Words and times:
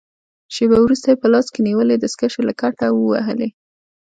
شېبه 0.55 0.77
وروسته 0.81 1.07
يې 1.11 1.17
په 1.21 1.27
لاس 1.33 1.47
کې 1.53 1.61
نیولې 1.67 1.95
دستکشې 1.97 2.41
له 2.47 2.53
کټه 2.61 2.87
ووهلې. 2.91 3.49